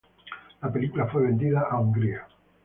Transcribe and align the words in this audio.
La 0.63 0.73
película 0.73 1.05
fue 1.05 1.21
vendida 1.21 1.67
a 1.69 1.79
Hungría. 1.79 2.25